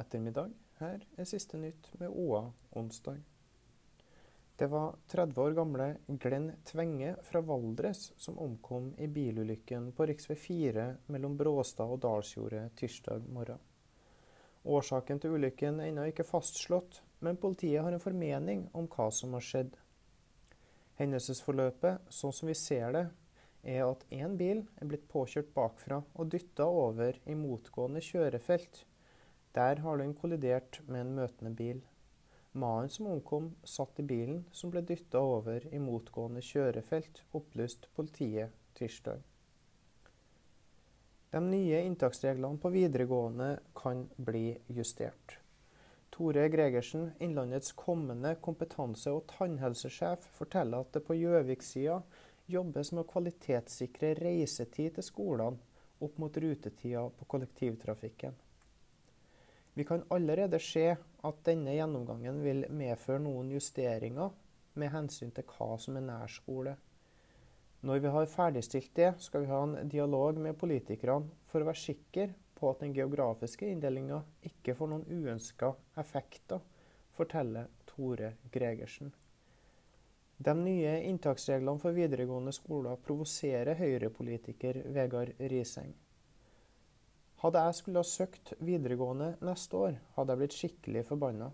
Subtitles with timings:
[0.00, 0.54] ettermiddag.
[0.78, 2.44] Her er siste nytt med OA
[2.78, 3.18] onsdag.
[4.58, 10.34] Det var 30 år gamle Glenn Tvenge fra Valdres som omkom i bilulykken på rv.
[10.34, 13.60] 4 mellom Bråstad og Dalsjordet tirsdag morgen.
[14.66, 19.36] Årsaken til ulykken er ennå ikke fastslått, men politiet har en formening om hva som
[19.38, 19.78] har skjedd.
[20.98, 23.04] Hendelsesforløpet, sånn som vi ser det,
[23.62, 28.82] er at én bil er blitt påkjørt bakfra og dytta over i motgående kjørefelt.
[29.54, 31.80] Der har den kollidert med en møtende bil.
[32.52, 38.54] Mannen som omkom, satt i bilen som ble dytta over i motgående kjørefelt, opplyste politiet
[38.78, 39.20] tirsdag.
[41.30, 45.36] De nye inntaksreglene på videregående kan bli justert.
[46.10, 52.00] Tore Gregersen, Innlandets kommende kompetanse- og tannhelsesjef, forteller at det på Gjøvik-sida
[52.48, 55.60] jobbes med å kvalitetssikre reisetid til skolene
[56.00, 58.32] opp mot rutetida på kollektivtrafikken.
[59.78, 64.32] Vi kan allerede se at denne gjennomgangen vil medføre noen justeringer
[64.74, 66.72] med hensyn til hva som er nærskole.
[67.86, 71.78] Når vi har ferdigstilt det, skal vi ha en dialog med politikerne for å være
[71.78, 72.26] sikre
[72.58, 74.18] på at den geografiske inndelinga
[74.50, 75.70] ikke får noen uønska
[76.02, 76.58] effekter,
[77.14, 79.14] forteller Tore Gregersen.
[80.42, 85.94] De nye inntaksreglene for videregående skoler provoserer Høyre-politiker Vegard Riseng.
[87.38, 91.52] Hadde jeg skulle ha søkt videregående neste år, hadde jeg blitt skikkelig forbanna.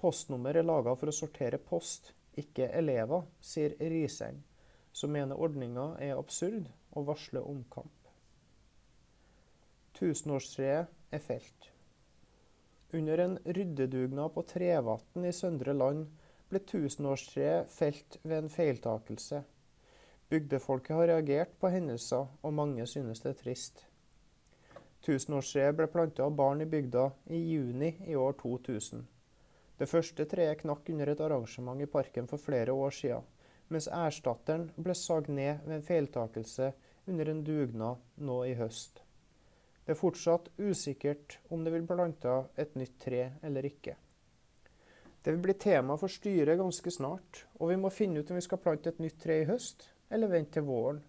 [0.00, 4.38] Postnummer er laga for å sortere post, ikke elever, sier Riseng,
[4.92, 7.92] som mener ordninga er absurd og varsler omkamp.
[9.98, 11.68] Tusenårstreet er felt.
[12.94, 16.06] Under en ryddedugnad på Trevatn i Søndre Land
[16.48, 19.42] ble tusenårstreet felt ved en feiltakelse.
[20.32, 23.84] Bygdefolket har reagert på hendelser, og mange synes det er trist.
[25.06, 29.04] Tusenårstreet ble planta av barn i bygda i juni i år 2000.
[29.78, 33.26] Det første treet knakk under et arrangement i parken for flere år siden,
[33.70, 36.72] mens erstatteren ble sagd ned ved en feiltakelse
[37.06, 39.04] under en dugnad nå i høst.
[39.86, 43.94] Det er fortsatt usikkert om det vil planta et nytt tre eller ikke.
[45.22, 48.44] Det vil bli tema for styret ganske snart, og vi må finne ut om vi
[48.44, 51.00] skal plante et nytt tre i høst, eller vente til våren.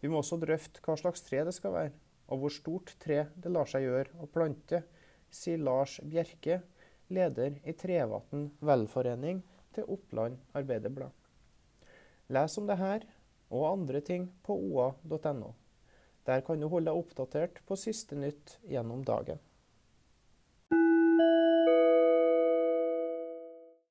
[0.00, 1.94] Vi må også drøfte hva slags tre det skal være,
[2.30, 4.82] og hvor stort tre det lar seg gjøre å plante,
[5.30, 6.60] sier Lars Bjerke,
[7.10, 9.42] leder i Trevatn velforening
[9.74, 11.10] til Oppland Arbeiderblad.
[12.30, 13.06] Les om det her
[13.50, 15.54] og andre ting på oa.no.
[16.26, 19.40] Der kan du holde deg oppdatert på siste nytt gjennom dagen.